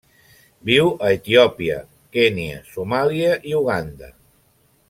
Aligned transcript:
Viu 0.69 0.89
a 1.07 1.11
Etiòpia, 1.17 1.77
Kenya, 2.17 2.57
Somàlia 2.73 3.39
i 3.53 3.57
Uganda. 3.63 4.15